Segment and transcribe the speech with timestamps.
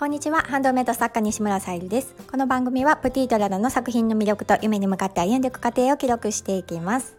[0.00, 0.38] こんにちは。
[0.38, 2.14] ハンドメイド作家西村さゆりです。
[2.30, 7.18] この番組はプティートララの作品の魅力と夢に向かって歩んでいく過程を記録していきます。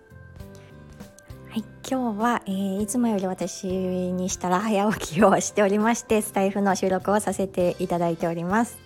[1.51, 8.79] はい、今日は、えー、いつもより私にしたら早起きをしておりましてスタイフの収録をさせていただいております。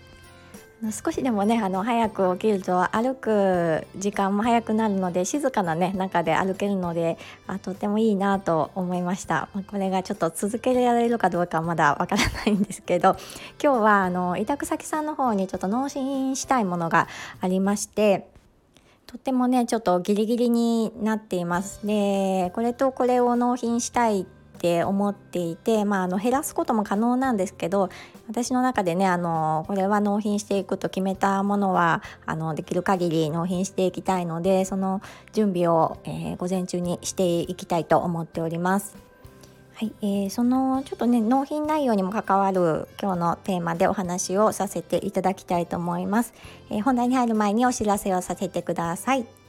[0.92, 7.18] 少しでもねあの早く起きると歩く時間も早くなるので静かなね中で歩けるので
[7.48, 9.48] あとてもいいなと思いました。
[9.68, 13.16] これがちょっと続けられるかどうかまだわからないんですけど
[13.64, 17.08] 今日はあの委託先さんの方にちょっと納品したいものが
[17.40, 18.28] ありまして
[19.08, 21.86] とってもねちょっとギリギリになっています。
[21.88, 27.90] でこれとこれを納品したいって思っていて、まあ、あの減らすことも可能なんですけど
[28.28, 35.02] 私の中でねあのこれは納品していくと決めたものはあのできる限り納品していきたいのでその
[35.34, 38.98] 準備を、えー、午前中にしていきたいと思っております。
[39.76, 46.34] はい、えー、そのちょっとね納品内容にも関わる今日のテーマでお話をさせていただきたいと思います。
[46.70, 49.45] えー、本題に入る前にお知らせをさせてください。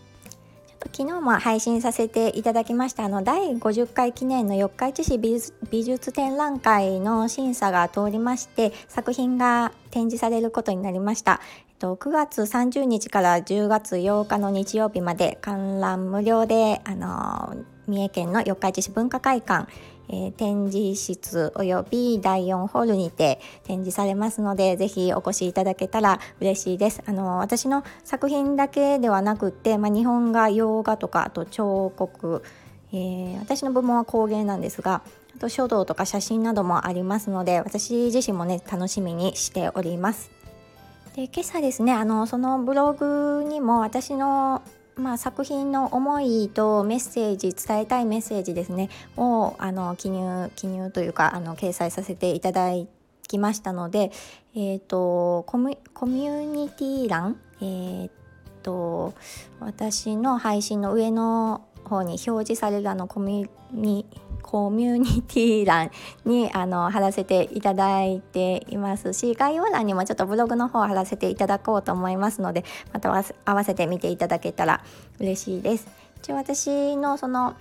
[0.93, 11.41] 昨日も配信させていただきましたあの第50回記念の四日市市美術展覧会の審査が通りまして作品が展示されることになりました。
[11.81, 19.69] 9月30日から10月8日の日曜日まで観覧無料であの三重県の四日市市文化会館
[20.09, 27.03] えー、展示室および第4ホールにて展示されますのでぜひお越しいただけたら嬉しいです。
[27.07, 32.43] あの私の作品だけではなくて、まあ、日本画洋画とかあと彫刻、
[32.93, 35.03] えー、私の部門は工芸なんですが
[35.41, 40.36] と書道とか写真などもありますので私自身もね楽しみにしております。
[41.17, 44.63] で今朝ですねあのそのブログにも私の
[44.97, 52.71] まあ、作品の思いとメッセージ伝えたいメッセージですねをあの記入記入というかあの掲載させていただ
[53.29, 54.11] きましたので、
[54.55, 58.11] えーと、コミュニティ欄、えー
[58.63, 59.13] と、
[59.61, 64.07] 私の配信の上の方に表示されるあのコミュニ
[64.47, 65.91] コミュニティ欄
[66.25, 73.13] にあの貼らせていただいていますし概要欄にもちょっとブログの方貼らせていただこうと思いますのでまた
[73.45, 74.85] 合わせて見ていただけたら
[75.19, 75.89] 嬉しいです。
[76.19, 77.57] 一応私のその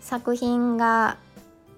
[0.00, 1.16] 作品が、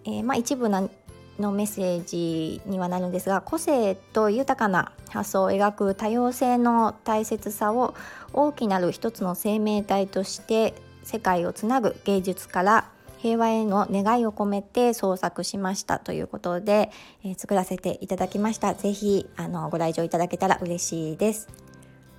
[0.05, 0.91] えー、まあ、一部の
[1.39, 7.95] メッセージにはなるんですが個性と豊かな発想を描く多様性の大切さを
[8.33, 10.75] 大きなる一つの生命体として
[11.05, 16.91] 世界をつなぐ芸術から平和への願いを込めて創作しましたということで、
[17.25, 18.75] えー、作らせていただきました。
[18.75, 21.49] ぜひあのご来場いただけたら嬉しいです。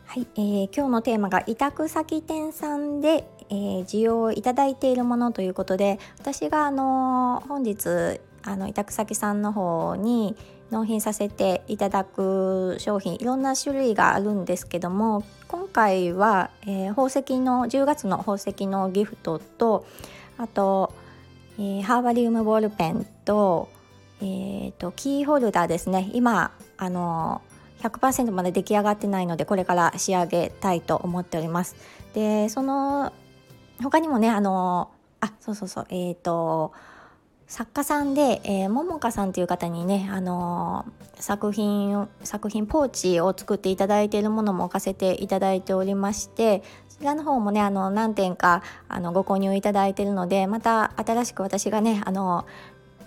[0.05, 10.35] はい、えー、今日のテーマが委託先店さんで、えー、需要をいただいているものということで私があの本日あの委託先さんの方に
[10.71, 19.85] 納品させていただく商品いろんな種類があるんですけども今回は、えー、宝石の10月の宝石のギフトと
[20.39, 20.93] あと、
[21.57, 23.69] えー、ハーバリウムボールペンと,、
[24.21, 26.09] えーと、キーホルダーですね。
[26.13, 27.41] 今あの
[27.81, 31.75] 100%まで出来上がってないのでこれから仕上げたいと思っております。
[32.13, 33.11] でその
[33.83, 34.89] 他にもねあの
[35.19, 36.71] あそうそうそうえっ、ー、と
[37.47, 46.63] 作家さんで、えー、ももかさんという方にね、あのー、作品作品ポーチを作っていただいているものも置かせていただいておりまして
[47.05, 52.45] らの方もねあの何点かあのご購入いただいているのでまた新しく私がねあの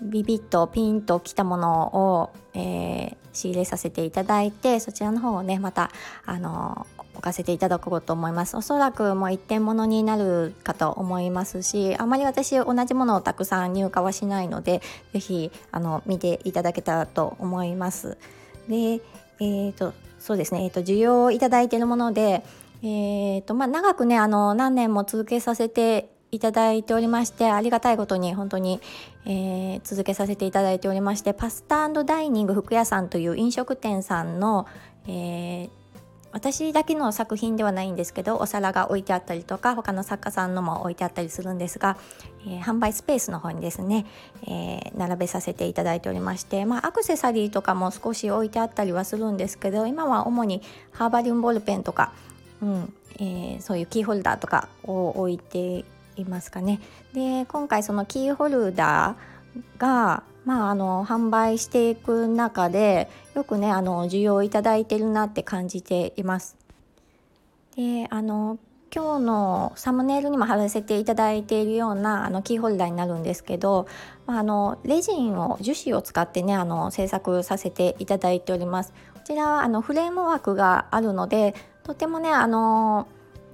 [0.01, 5.91] ビビッとピンときたものを、えー、仕入れさせていただいてそちらの方をねまた
[6.25, 8.57] あの置かせていただこうと思います。
[8.57, 14.81] おそらくもう一点物になるかと思いますしあまり私同じものをたくさん入荷はしないので
[15.13, 18.17] 是非あの見ていただけたらと思います。
[18.67, 19.01] で
[19.39, 22.43] えーと、そうですね、えーと、需要をいただいているもので、
[22.85, 28.81] えーとまあ、長くねあの何年も続けさせていただいておりましてありがたいことに本当に、
[29.25, 34.67] えー、続けさせていただいておりましてパスタダイニング福屋さんという飲食店さんの、
[35.07, 35.69] えー、
[36.33, 41.97] 私だけの作品ではないんですけどお皿が置いてあったりとか他の作家さんのも置いてあったりするんですが、
[42.47, 44.05] えー、販売スペースの方にですね、
[44.47, 52.11] えー、並べさせていただいておりまして、まあ、アクセサリーとかも少し置いてあったりはするんですけど今は主にハーバリウムボールペンとか、
[52.63, 56.79] うんえー、そういうキーホルダーとかを置いていますかね。
[57.13, 66.57] で今回そのキーホルダーがまあ、あの販売していく中でよくねあの需要をいただいてるなって感じています。
[67.75, 68.59] であの
[68.93, 73.87] 今日のサムネイルにも貼らせていただいているようなあのキーホルダーになるんですけど、
[74.27, 78.93] まあ、あのレジンを樹脂を使ってねあの制作させていただいております。
[79.13, 83.07] こちらはあのフレームワークがあるのでとてもねあの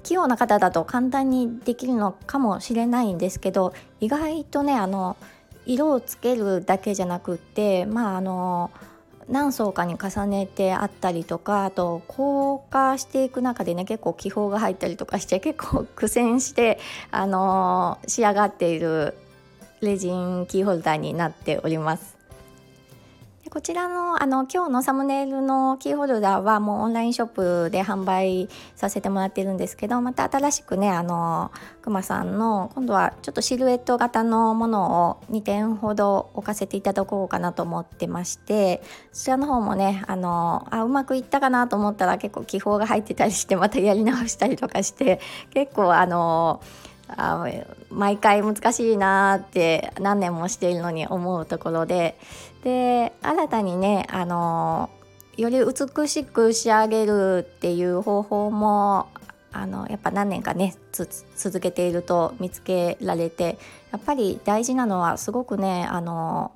[0.03, 5.17] 器用な方だと簡単にできるのかもしれないんですけど意外とねあの
[5.65, 8.71] 色をつけるだけじゃなくってまああの
[9.27, 16.79] 何層かに重ねてあったりとかあと硬化していく中でね結構気泡が入ったりとかして 結構苦戦して
[17.11, 19.15] あの仕上がっている
[19.81, 22.18] レジンキーホルダーになっております。
[23.49, 31.51] こちらのあの今日のサムネイルのキーホルダーはもうオンラインショップで販売させてもらってるんですけどまた新しくねあの
[31.81, 45.19] くまさんの今度はちょっとシルエット型のものを2点ほど置かせていただこうかなと思ってましてそちらの方もねあのあうまくいったかなと思ったら結構気泡が入ってたりしてまたやり直したりとかして
[45.55, 46.61] 結構あの
[47.17, 47.47] あ
[47.89, 52.17] 毎回難しいなって何年もしているのに思うところで。
[52.63, 54.89] で新たにねあの
[55.37, 59.07] より美しく仕上げるっていう方法も
[59.51, 63.57] あのやっぱ何年かね続けていると見つけられて
[63.91, 66.51] やっぱり大事なのはすごくねあの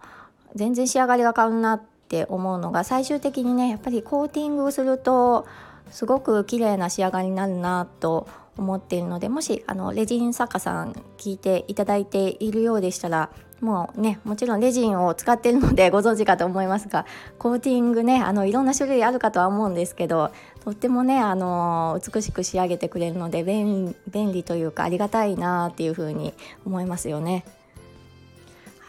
[0.55, 5.47] 全然仕上がりが変わるなって思うのが最終的にねやっぱりコーティングすると
[5.89, 13.29] すごく綺麗な仕上がりになるなと思思っているのでもしあのレジン作家さん聞いていただいているようでしたら
[13.61, 17.05] もうねもちろんレジンを使っているので ご存知かと思いますが
[17.39, 20.31] コーティングねあのいろんな種類あるかとは思うんですけど
[20.63, 26.33] とってもねあの美しく仕上げてくれるので便利というかありがたいなっていうふうに
[26.65, 27.45] 思いますよね。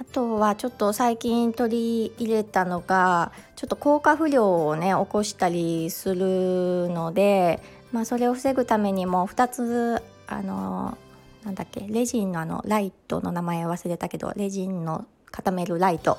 [0.01, 7.61] あとはちょっと最近取り入れたのがちょっと効果不良をね起こしたりするので
[7.95, 10.99] まあ、それを防ぐためにも2つあの
[11.45, 16.19] なんだっけレジンのあのライトの名前忘れたけどレジンの固めるライト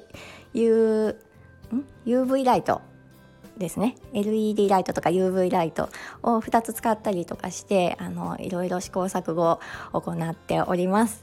[0.54, 1.14] U
[2.06, 2.80] UV ライト
[3.58, 5.90] ですね LED ライトとか UV ライト
[6.22, 9.60] を2つ使ったりとかしてあのいろいろ試行錯誤を
[9.92, 11.22] 行っております。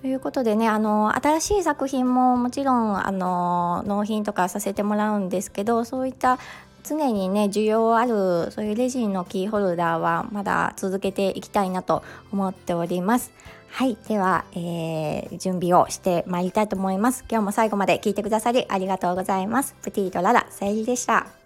[0.00, 6.38] ということでねあの新しい作品ももちろんあの納品とかさせてもらうんですけどそういった
[6.84, 12.02] 常にね需要あるそういうレジンのキーホルダーはまだ続けていきたいなと
[12.32, 13.32] 思っております。
[13.68, 13.96] はい。
[14.06, 17.24] では、えー、準備をしてまいりたいと思います。
[17.30, 19.74] 今日も最後まで聞いてくださりありがとうございます。
[19.82, 21.41] プティとララさゆりでした。